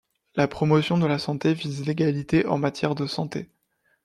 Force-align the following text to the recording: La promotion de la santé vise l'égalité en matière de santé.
La 0.33 0.47
promotion 0.47 0.97
de 0.97 1.05
la 1.05 1.19
santé 1.19 1.53
vise 1.53 1.85
l'égalité 1.85 2.47
en 2.47 2.57
matière 2.57 2.95
de 2.95 3.05
santé. 3.05 3.51